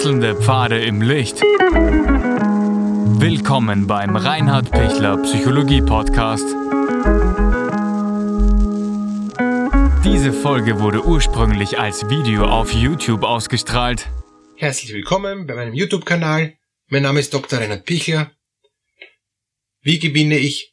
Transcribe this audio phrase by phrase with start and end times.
[0.00, 1.42] Wechselnde Pfade im Licht.
[3.20, 6.46] Willkommen beim Reinhard Pichler Psychologie Podcast.
[10.02, 14.08] Diese Folge wurde ursprünglich als Video auf YouTube ausgestrahlt.
[14.56, 16.56] Herzlich willkommen bei meinem YouTube-Kanal.
[16.86, 17.58] Mein Name ist Dr.
[17.58, 18.32] Reinhard Pichler.
[19.82, 20.72] Wie gewinne ich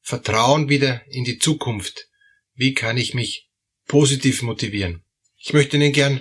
[0.00, 2.06] Vertrauen wieder in die Zukunft?
[2.54, 3.50] Wie kann ich mich
[3.88, 5.02] positiv motivieren?
[5.38, 6.20] Ich möchte Ihnen gern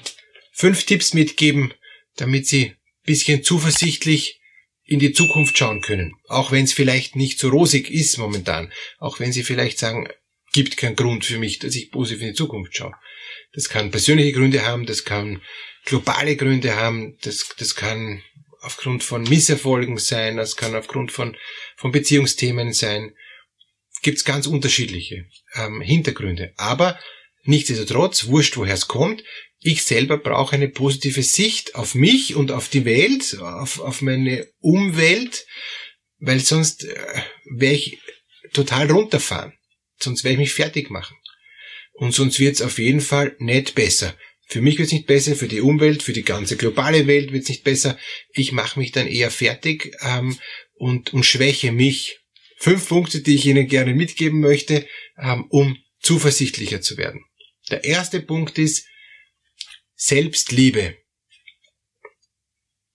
[0.51, 1.75] fünf Tipps mitgeben,
[2.17, 4.39] damit Sie bisschen zuversichtlich
[4.83, 6.13] in die Zukunft schauen können.
[6.27, 8.71] Auch wenn es vielleicht nicht so rosig ist momentan.
[8.99, 10.07] Auch wenn Sie vielleicht sagen,
[10.53, 12.93] gibt keinen Grund für mich, dass ich positiv in die Zukunft schaue.
[13.53, 15.41] Das kann persönliche Gründe haben, das kann
[15.85, 18.23] globale Gründe haben, das, das kann
[18.61, 21.35] aufgrund von Misserfolgen sein, das kann aufgrund von,
[21.75, 23.13] von Beziehungsthemen sein.
[24.01, 26.53] Gibt es ganz unterschiedliche ähm, Hintergründe.
[26.57, 26.99] Aber
[27.47, 29.23] nichtsdestotrotz, wurscht woher es kommt,
[29.59, 34.47] ich selber brauche eine positive Sicht auf mich und auf die Welt, auf, auf meine
[34.59, 35.45] Umwelt,
[36.19, 37.21] weil sonst äh,
[37.55, 37.99] wäre ich
[38.53, 39.53] total runterfahren.
[39.99, 41.17] Sonst werde ich mich fertig machen.
[41.93, 44.15] Und sonst wird es auf jeden Fall nicht besser.
[44.47, 47.43] Für mich wird es nicht besser, für die Umwelt, für die ganze globale Welt wird
[47.43, 47.97] es nicht besser.
[48.33, 50.37] Ich mache mich dann eher fertig ähm,
[50.75, 52.19] und, und schwäche mich.
[52.59, 57.23] Fünf Punkte, die ich Ihnen gerne mitgeben möchte, ähm, um zuversichtlicher zu werden.
[57.69, 58.87] Der erste Punkt ist,
[59.95, 60.97] Selbstliebe.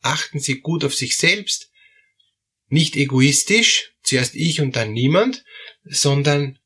[0.01, 1.70] Achten Sie gut auf sich selbst,
[2.69, 5.45] nicht egoistisch, zuerst ich und dann niemand,
[5.84, 6.59] sondern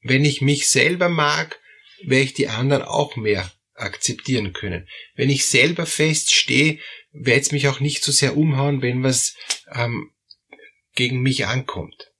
[0.00, 1.60] wenn ich mich selber mag,
[2.02, 4.88] werde ich die anderen auch mehr akzeptieren können.
[5.14, 6.78] Wenn ich selber feststehe,
[7.12, 9.36] werde es mich auch nicht so sehr umhauen, wenn was
[9.72, 10.12] ähm,
[10.94, 12.12] gegen mich ankommt.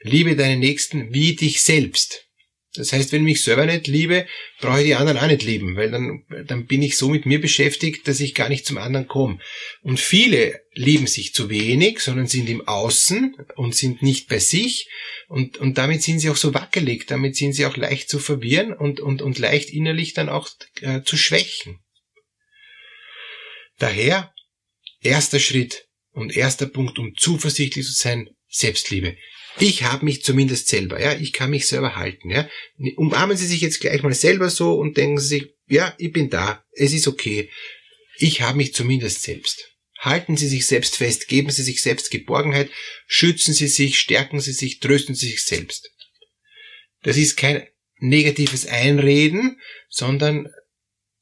[0.00, 2.29] Liebe deinen Nächsten wie dich selbst.
[2.74, 4.26] Das heißt, wenn ich mich selber nicht liebe,
[4.60, 7.40] brauche ich die anderen auch nicht lieben, weil dann, dann bin ich so mit mir
[7.40, 9.40] beschäftigt, dass ich gar nicht zum anderen komme.
[9.82, 14.88] Und viele lieben sich zu wenig, sondern sind im Außen und sind nicht bei sich.
[15.26, 18.72] Und, und damit sind sie auch so wackelig, damit sind sie auch leicht zu verwirren
[18.72, 20.48] und, und, und leicht innerlich dann auch
[20.80, 21.80] äh, zu schwächen.
[23.78, 24.32] Daher,
[25.02, 29.16] erster Schritt und erster Punkt, um zuversichtlich zu sein, Selbstliebe.
[29.58, 32.48] Ich habe mich zumindest selber, ja, ich kann mich selber halten, ja.
[32.96, 36.30] Umarmen Sie sich jetzt gleich mal selber so und denken Sie sich, ja, ich bin
[36.30, 37.50] da, es ist okay.
[38.16, 39.76] Ich habe mich zumindest selbst.
[39.98, 42.70] Halten Sie sich selbst fest, geben Sie sich selbst Geborgenheit,
[43.06, 45.90] schützen Sie sich, stärken Sie sich, trösten Sie sich selbst.
[47.02, 47.66] Das ist kein
[47.98, 50.48] negatives Einreden, sondern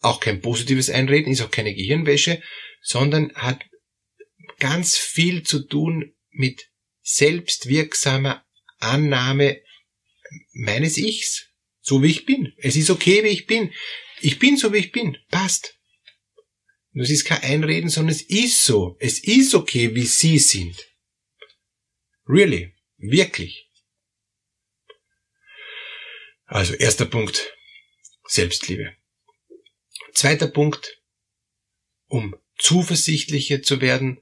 [0.00, 2.40] auch kein positives Einreden, ist auch keine Gehirnwäsche,
[2.82, 3.64] sondern hat
[4.58, 6.67] ganz viel zu tun mit
[7.08, 8.44] selbstwirksamer
[8.78, 9.62] Annahme
[10.52, 11.48] meines Ichs,
[11.80, 12.52] so wie ich bin.
[12.58, 13.72] Es ist okay, wie ich bin.
[14.20, 15.16] Ich bin so, wie ich bin.
[15.30, 15.78] Passt.
[16.92, 18.96] Es ist kein Einreden, sondern es ist so.
[19.00, 20.86] Es ist okay, wie Sie sind.
[22.26, 22.74] Really.
[22.98, 23.70] Wirklich.
[26.44, 27.54] Also erster Punkt.
[28.26, 28.96] Selbstliebe.
[30.12, 31.00] Zweiter Punkt.
[32.06, 34.20] Um zuversichtlicher zu werden,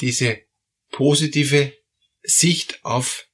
[0.00, 0.42] diese
[0.90, 1.76] positive
[2.26, 3.26] Sicht auf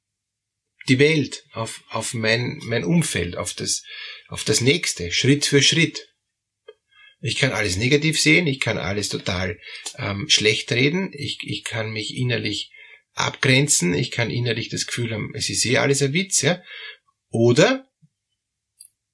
[0.89, 3.83] die Welt, auf, auf mein, mein Umfeld, auf das,
[4.29, 6.09] auf das nächste, Schritt für Schritt.
[7.21, 9.59] Ich kann alles negativ sehen, ich kann alles total
[9.97, 12.73] ähm, schlecht reden, ich, ich kann mich innerlich
[13.15, 16.63] abgrenzen, ich kann innerlich das Gefühl haben, es ist eh alles ein Witz, ja.
[17.29, 17.89] Oder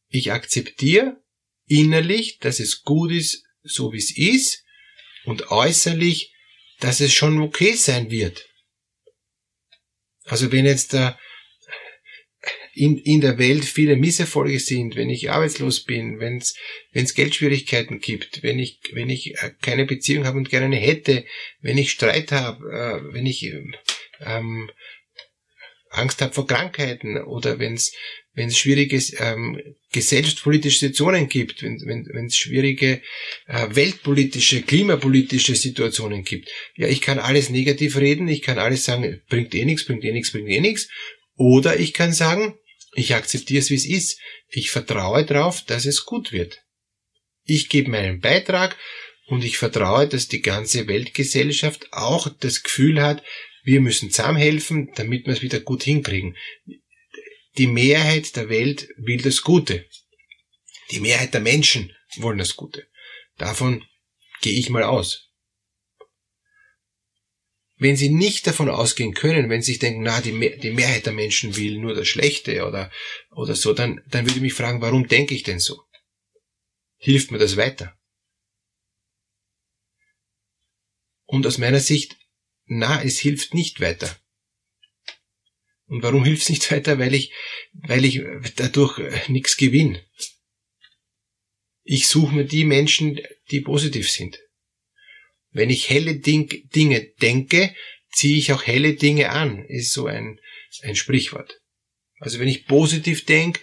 [0.08, 1.22] ich akzeptiere
[1.66, 4.64] innerlich, dass es gut ist, so wie es ist,
[5.24, 6.32] und äußerlich,
[6.80, 8.47] dass es schon okay sein wird.
[10.28, 11.18] Also wenn jetzt da
[12.74, 18.42] in, in der Welt viele Misserfolge sind, wenn ich arbeitslos bin, wenn es Geldschwierigkeiten gibt,
[18.42, 21.24] wenn ich, wenn ich äh, keine Beziehung habe und gerne eine hätte,
[21.60, 23.52] wenn ich Streit habe, äh, wenn ich
[24.20, 24.70] ähm,
[25.90, 27.92] Angst habe vor Krankheiten oder wenn es
[28.34, 29.60] wenn es schwierige ähm,
[29.92, 33.02] gesellschaftspolitische Situationen gibt, wenn wenn wenn es schwierige
[33.46, 36.48] äh, weltpolitische, klimapolitische Situationen gibt.
[36.76, 40.12] Ja, ich kann alles negativ reden, ich kann alles sagen, bringt eh nichts, bringt eh
[40.12, 40.88] nichts, bringt eh nichts.
[41.36, 42.58] Oder ich kann sagen,
[42.94, 44.20] ich akzeptiere es, wie es ist.
[44.48, 46.62] Ich vertraue darauf, dass es gut wird.
[47.44, 48.76] Ich gebe meinen Beitrag
[49.26, 53.22] und ich vertraue, dass die ganze Weltgesellschaft auch das Gefühl hat,
[53.62, 56.36] wir müssen zusammenhelfen, damit wir es wieder gut hinkriegen.
[57.58, 59.84] Die Mehrheit der Welt will das Gute.
[60.92, 62.86] Die Mehrheit der Menschen wollen das Gute.
[63.36, 63.84] Davon
[64.40, 65.32] gehe ich mal aus.
[67.76, 71.06] Wenn Sie nicht davon ausgehen können, wenn Sie sich denken, na, die, Mehr die Mehrheit
[71.06, 72.92] der Menschen will nur das Schlechte oder,
[73.30, 75.82] oder so, dann, dann würde ich mich fragen, warum denke ich denn so?
[76.96, 77.98] Hilft mir das weiter?
[81.24, 82.16] Und aus meiner Sicht,
[82.66, 84.16] na, es hilft nicht weiter.
[85.88, 86.98] Und warum hilft es nicht weiter?
[86.98, 87.32] Weil ich,
[87.72, 88.22] weil ich
[88.56, 90.04] dadurch nichts gewinne.
[91.82, 93.20] Ich suche mir die Menschen,
[93.50, 94.38] die positiv sind.
[95.50, 97.74] Wenn ich helle Ding, Dinge denke,
[98.12, 100.38] ziehe ich auch helle Dinge an, ist so ein,
[100.82, 101.60] ein Sprichwort.
[102.18, 103.60] Also wenn ich positiv denke,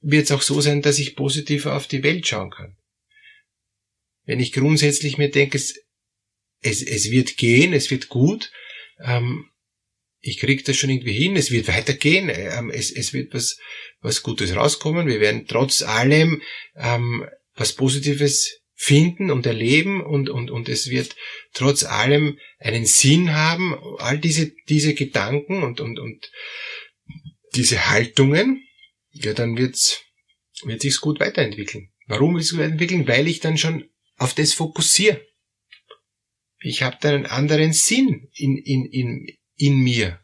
[0.00, 2.76] wird es auch so sein, dass ich positiver auf die Welt schauen kann.
[4.24, 5.80] Wenn ich grundsätzlich mir denke, es,
[6.60, 8.52] es, es wird gehen, es wird gut,
[9.02, 9.51] ähm,
[10.22, 13.58] ich krieg das schon irgendwie hin, es wird weitergehen, ähm, es, es wird was,
[14.00, 16.40] was Gutes rauskommen, wir werden trotz allem
[16.76, 21.16] ähm, was Positives finden und erleben und, und, und es wird
[21.52, 26.30] trotz allem einen Sinn haben, all diese, diese Gedanken und, und, und
[27.54, 28.64] diese Haltungen,
[29.10, 30.02] ja, dann wird's,
[30.64, 31.92] wird sich's gut weiterentwickeln.
[32.06, 33.06] Warum wird es weiterentwickeln?
[33.06, 35.24] Weil ich dann schon auf das fokussiere.
[36.60, 39.26] Ich habe dann einen anderen Sinn in, in, in,
[39.56, 40.20] in mir.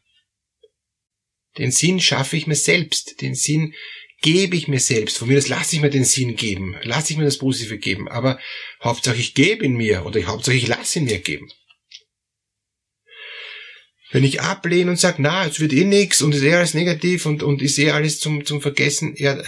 [1.58, 3.20] Den Sinn schaffe ich mir selbst.
[3.20, 3.74] Den Sinn
[4.20, 5.18] gebe ich mir selbst.
[5.18, 6.76] Von mir das lasse ich mir den Sinn geben.
[6.82, 8.08] Lasse ich mir das Positive geben.
[8.08, 8.38] Aber
[8.82, 11.50] Hauptsache ich gebe in mir oder Hauptsache ich lasse in mir geben.
[14.10, 17.26] Wenn ich ablehne und sage, na, es wird eh nix und ist eh alles negativ
[17.26, 19.42] und, und ist eh alles zum, zum Vergessen, ja,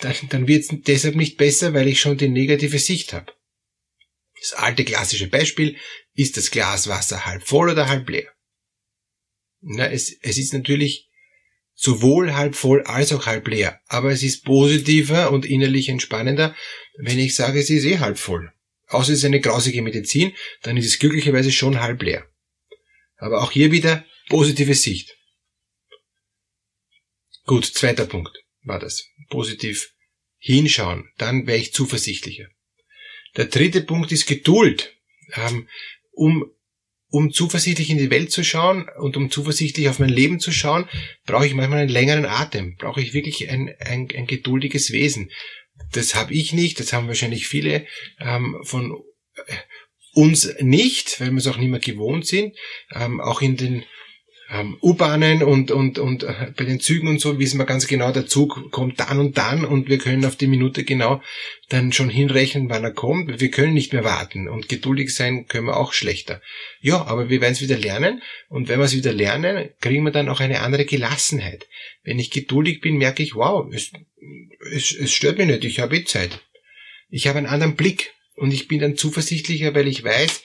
[0.00, 3.32] dann, dann wird es deshalb nicht besser, weil ich schon die negative Sicht habe.
[4.40, 5.76] Das alte klassische Beispiel,
[6.14, 8.32] ist das Glas Wasser halb voll oder halb leer?
[9.62, 11.08] Na, es, es ist natürlich
[11.74, 16.54] sowohl halb voll als auch halb leer, aber es ist positiver und innerlich entspannender,
[16.98, 18.52] wenn ich sage, es ist eh halb voll.
[18.88, 22.28] Außer es ist eine grausige Medizin, dann ist es glücklicherweise schon halb leer.
[23.16, 25.16] Aber auch hier wieder positive Sicht.
[27.46, 29.08] Gut, zweiter Punkt war das.
[29.30, 29.92] Positiv
[30.38, 32.48] hinschauen, dann wäre ich zuversichtlicher.
[33.36, 34.94] Der dritte Punkt ist Geduld.
[35.34, 35.68] Ähm,
[36.10, 36.50] um,
[37.12, 40.88] um zuversichtlich in die Welt zu schauen und um zuversichtlich auf mein Leben zu schauen,
[41.26, 45.30] brauche ich manchmal einen längeren Atem, brauche ich wirklich ein, ein, ein geduldiges Wesen.
[45.92, 47.86] Das habe ich nicht, das haben wahrscheinlich viele
[48.18, 48.98] ähm, von
[50.14, 52.56] uns nicht, weil wir es auch nicht mehr gewohnt sind.
[52.94, 53.84] Ähm, auch in den
[54.52, 58.12] ähm, U-Bahnen und, und, und äh, bei den Zügen und so wissen wir ganz genau,
[58.12, 61.22] der Zug kommt dann und dann und wir können auf die Minute genau
[61.70, 63.40] dann schon hinrechnen, wann er kommt.
[63.40, 66.42] Wir können nicht mehr warten und geduldig sein können wir auch schlechter.
[66.80, 70.12] Ja, aber wir werden es wieder lernen und wenn wir es wieder lernen, kriegen wir
[70.12, 71.66] dann auch eine andere Gelassenheit.
[72.02, 73.90] Wenn ich geduldig bin, merke ich, wow, es,
[74.70, 76.40] es, es stört mich nicht, ich habe eh Zeit.
[77.08, 80.42] Ich habe einen anderen Blick und ich bin dann zuversichtlicher, weil ich weiß,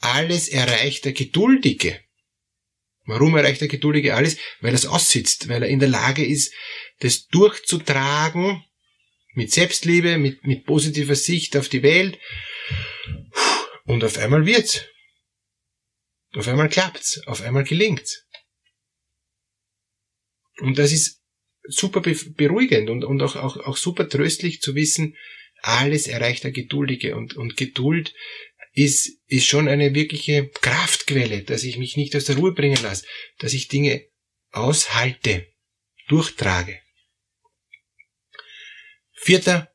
[0.00, 1.98] alles erreicht der Geduldige.
[3.04, 4.38] Warum erreicht der Geduldige alles?
[4.60, 6.52] Weil er es aussitzt, weil er in der Lage ist,
[7.00, 8.64] das durchzutragen,
[9.34, 12.18] mit Selbstliebe, mit, mit positiver Sicht auf die Welt.
[13.84, 14.84] Und auf einmal wird's.
[16.34, 17.26] Auf einmal klappt's.
[17.26, 18.26] Auf einmal gelingt's.
[20.60, 21.22] Und das ist
[21.64, 25.16] super beruhigend und, und auch, auch, auch super tröstlich zu wissen,
[25.62, 28.14] alles erreicht der Geduldige und, und Geduld
[28.72, 33.06] ist, ist schon eine wirkliche Kraftquelle, dass ich mich nicht aus der Ruhe bringen lasse,
[33.38, 34.06] dass ich Dinge
[34.50, 35.46] aushalte,
[36.08, 36.80] durchtrage.
[39.12, 39.72] Vierter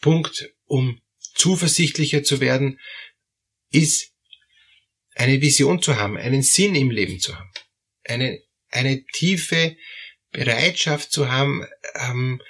[0.00, 1.00] Punkt, um
[1.34, 2.80] zuversichtlicher zu werden,
[3.70, 4.12] ist
[5.14, 7.50] eine Vision zu haben, einen Sinn im Leben zu haben,
[8.04, 9.76] eine, eine tiefe
[10.30, 12.40] Bereitschaft zu haben, ähm,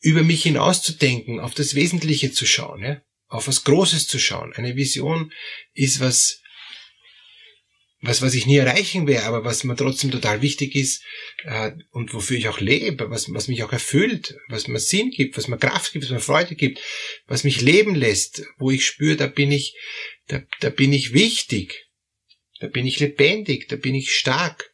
[0.00, 3.02] über mich hinauszudenken, auf das Wesentliche zu schauen, ja?
[3.28, 4.52] Auf was Großes zu schauen.
[4.54, 5.32] Eine Vision
[5.74, 6.40] ist was,
[8.00, 11.02] was, was ich nie erreichen werde, aber was mir trotzdem total wichtig ist
[11.44, 15.36] äh, und wofür ich auch lebe, was, was mich auch erfüllt, was mir Sinn gibt,
[15.36, 16.80] was mir Kraft gibt, was mir Freude gibt,
[17.26, 19.76] was mich leben lässt, wo ich spüre, da bin ich,
[20.28, 21.86] da, da bin ich wichtig,
[22.60, 24.72] da bin ich lebendig, da bin ich stark.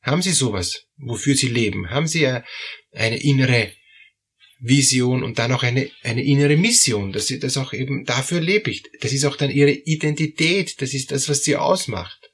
[0.00, 1.90] Haben Sie sowas, wofür Sie leben?
[1.90, 2.26] Haben Sie
[2.92, 3.72] eine innere
[4.58, 8.70] Vision und dann auch eine, eine innere Mission, dass Sie das auch eben dafür lebe
[8.70, 8.84] ich.
[9.00, 12.32] Das ist auch dann Ihre Identität, das ist das, was Sie ausmacht.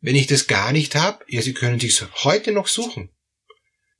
[0.00, 3.10] Wenn ich das gar nicht habe, ja, Sie können sich heute noch suchen.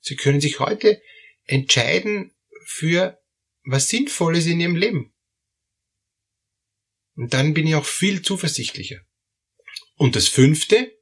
[0.00, 1.00] Sie können sich heute
[1.44, 2.32] entscheiden
[2.64, 3.20] für
[3.64, 5.12] was Sinnvolles in Ihrem Leben.
[7.14, 9.00] Und dann bin ich auch viel zuversichtlicher.
[9.96, 10.98] Und das fünfte,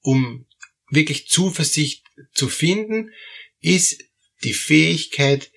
[0.00, 0.46] um
[0.88, 3.10] wirklich Zuversicht zu finden,
[3.60, 4.02] ist
[4.44, 5.50] die Fähigkeit,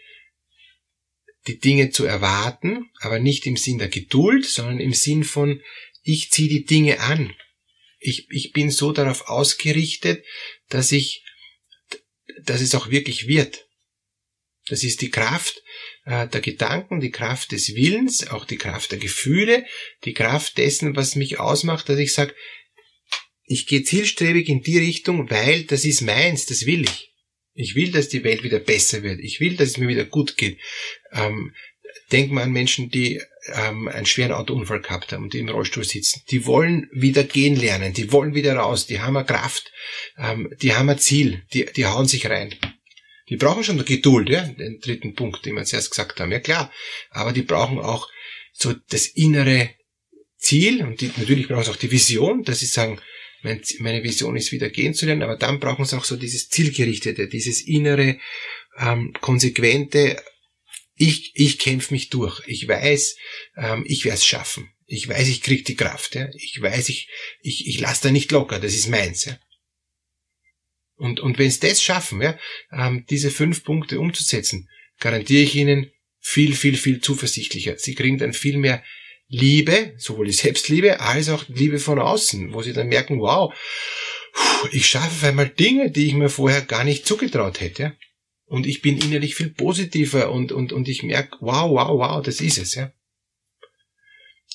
[1.48, 5.62] die Dinge zu erwarten, aber nicht im Sinn der Geduld, sondern im Sinn von,
[6.04, 7.34] ich ziehe die Dinge an.
[8.00, 10.26] Ich, ich bin so darauf ausgerichtet,
[10.70, 11.24] dass ich,
[12.44, 13.68] dass es auch wirklich wird.
[14.68, 15.62] Das ist die Kraft
[16.06, 19.66] äh, der Gedanken, die Kraft des Willens, auch die Kraft der Gefühle,
[20.06, 22.34] die Kraft dessen, was mich ausmacht, dass ich sage,
[23.46, 27.13] ich gehe zielstrebig in die Richtung, weil das ist meins, das will ich.
[27.54, 29.20] Ich will, dass die Welt wieder besser wird.
[29.20, 30.60] Ich will, dass es mir wieder gut geht.
[31.12, 31.54] Ähm,
[32.12, 33.22] denk mal an Menschen, die
[33.54, 36.24] ähm, einen schweren Autounfall gehabt haben und die im Rollstuhl sitzen.
[36.32, 37.94] Die wollen wieder gehen lernen.
[37.94, 38.88] Die wollen wieder raus.
[38.88, 39.72] Die haben eine Kraft.
[40.18, 41.44] Ähm, die haben ein Ziel.
[41.54, 42.56] Die, die hauen sich rein.
[43.30, 46.32] Die brauchen schon Geduld, ja, den dritten Punkt, den wir zuerst gesagt haben.
[46.32, 46.72] Ja klar.
[47.10, 48.10] Aber die brauchen auch
[48.52, 49.70] so das innere
[50.38, 53.00] Ziel und die, natürlich brauchen sie auch die Vision, dass sie sagen,
[53.44, 57.28] meine Vision ist wieder gehen zu lernen, aber dann brauchen sie auch so dieses zielgerichtete,
[57.28, 58.20] dieses innere,
[58.80, 60.22] ähm, konsequente,
[60.96, 62.42] ich, ich kämpfe mich durch.
[62.48, 63.16] Ich weiß,
[63.58, 64.70] ähm, ich werde es schaffen.
[64.86, 66.16] Ich weiß, ich krieg die Kraft.
[66.16, 66.30] Ja?
[66.36, 67.10] Ich weiß, ich,
[67.42, 68.60] ich, ich lasse da nicht locker.
[68.60, 69.26] Das ist meins.
[69.26, 69.40] Ja?
[70.96, 72.38] Und, und wenn sie das schaffen, ja,
[72.72, 74.70] ähm, diese fünf Punkte umzusetzen,
[75.00, 77.78] garantiere ich ihnen viel, viel, viel zuversichtlicher.
[77.78, 78.84] Sie kriegen dann viel mehr
[79.34, 83.52] Liebe, sowohl die Selbstliebe als auch Liebe von außen, wo sie dann merken, wow,
[84.72, 87.98] ich schaffe auf einmal Dinge, die ich mir vorher gar nicht zugetraut hätte.
[88.46, 92.42] Und ich bin innerlich viel positiver und, und, und ich merke, wow, wow, wow, das
[92.42, 92.94] ist es, ja.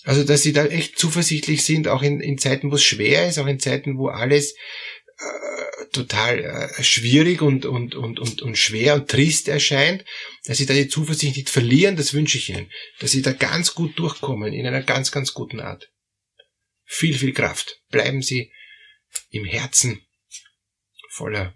[0.04, 3.38] Also, dass sie da echt zuversichtlich sind, auch in, in Zeiten, wo es schwer ist,
[3.38, 8.94] auch in Zeiten, wo alles äh, total äh, schwierig und, und, und, und, und schwer
[8.94, 10.04] und trist erscheint,
[10.44, 12.70] dass sie da die Zuversicht nicht verlieren, das wünsche ich ihnen.
[13.00, 15.90] Dass sie da ganz gut durchkommen, in einer ganz, ganz guten Art.
[16.84, 17.80] Viel, viel Kraft.
[17.90, 18.50] Bleiben Sie
[19.30, 20.00] im Herzen
[21.10, 21.54] voller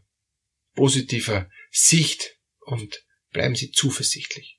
[0.74, 4.58] positiver Sicht und bleiben Sie zuversichtlich.